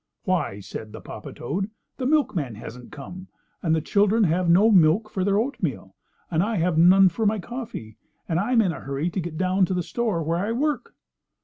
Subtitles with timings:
[0.23, 3.27] "Why," said the papa toad, "the milkman hasn't come,
[3.61, 5.95] and the children have no milk for their oatmeal,
[6.31, 9.63] and I have none for my coffee, and I'm in a hurry to get down
[9.65, 10.95] to the store where I work."